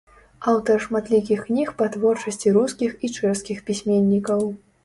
[0.51, 4.47] Аўтар шматлікіх кніг па творчасці рускіх і чэшскіх пісьменнікаў.